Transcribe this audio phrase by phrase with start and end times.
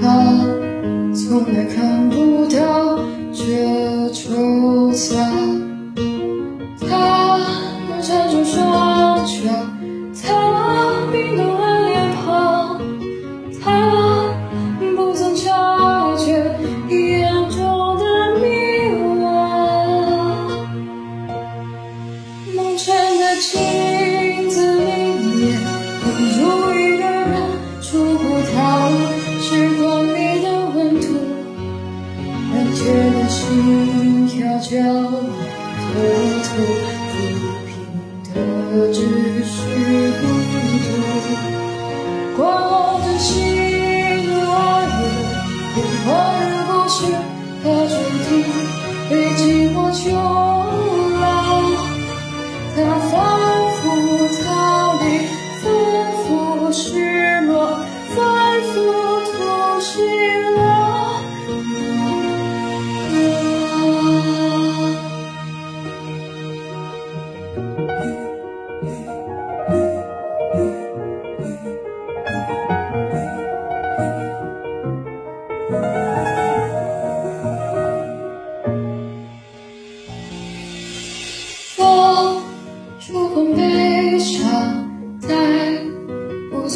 [0.00, 0.02] 他
[1.14, 2.98] 从来看不到
[3.32, 5.32] 这愁惨，
[6.80, 7.40] 他
[8.02, 9.52] 撑住双肩，
[10.22, 10.24] 他
[11.12, 12.80] 冰冻的脸庞，
[13.62, 13.64] 他
[14.96, 16.26] 不曾察觉
[16.88, 18.04] 眼中的
[18.40, 18.44] 迷
[19.22, 19.24] 惘，
[22.54, 23.85] 梦尘的镜。
[34.76, 35.96] 骄傲的
[36.44, 36.48] 土，
[37.64, 37.72] 平
[38.24, 38.28] 的，
[38.92, 39.00] 只
[39.42, 39.56] 是
[40.20, 40.54] 孤独。
[42.36, 43.24] 过往的喜
[44.26, 45.02] 怒哀乐，
[45.74, 46.06] 变化
[46.44, 47.00] 的故，
[47.64, 47.94] 它注
[48.28, 48.75] 定。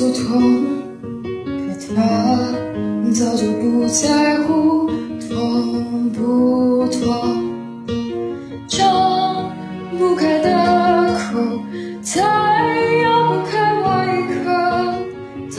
[0.00, 0.32] 不走痛，
[1.44, 2.00] 可他
[3.12, 4.88] 早就不在乎
[5.28, 6.96] 痛不痛。
[8.66, 9.52] 张
[9.98, 11.38] 不开的口，
[12.00, 12.22] 再
[13.02, 13.86] 咬不开外
[14.32, 14.40] 壳，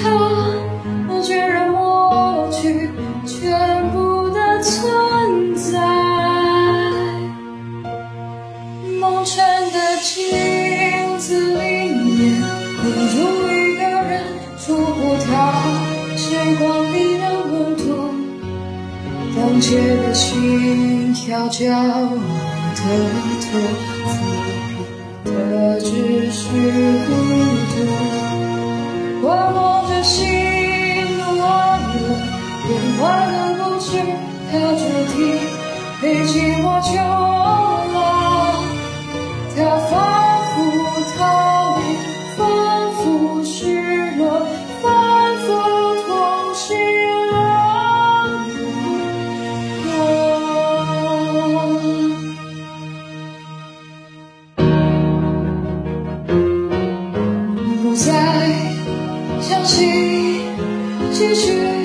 [0.02, 2.90] 它居然抹去
[3.28, 5.78] 全部的存在。
[9.00, 12.42] 梦沉的镜子里面，
[19.62, 22.18] 界的心跳骄傲的
[22.76, 23.48] 痛
[25.24, 26.42] 苦的只是
[27.06, 27.10] 孤
[27.70, 27.74] 独，
[29.22, 30.18] 我摸着心
[31.38, 31.40] 落
[31.78, 31.94] 入
[32.66, 33.00] 变换
[33.32, 33.86] 的不知
[34.52, 34.82] 它主
[35.14, 35.16] 题，
[36.02, 36.90] 被寂寞囚
[37.94, 37.96] 牢，
[39.56, 39.58] 它
[39.92, 40.21] 放。
[59.42, 60.56] 相信
[61.12, 61.81] 继续。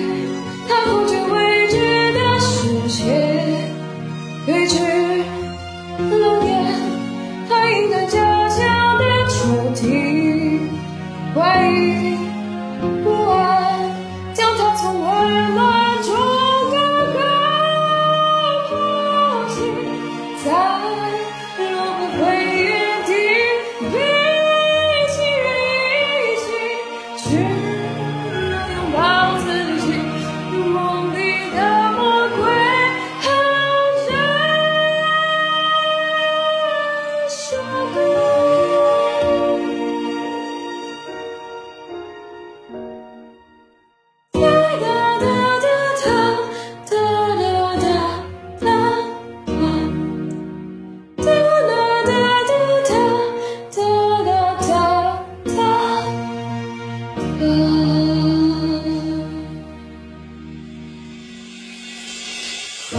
[62.89, 62.95] 孤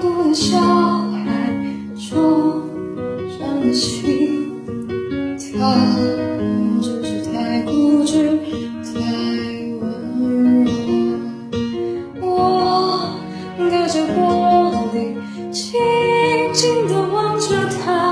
[0.00, 1.52] 独的小孩，
[1.96, 2.62] 受
[3.36, 4.52] 伤的心，
[5.36, 5.74] 他
[6.80, 8.38] 只是太固执，
[8.84, 9.00] 太
[9.80, 9.82] 温
[10.64, 10.70] 柔。
[12.20, 12.24] 我
[13.58, 14.16] 隔着玻
[14.94, 14.96] 璃，
[15.50, 15.74] 静
[16.52, 18.11] 静地望着他，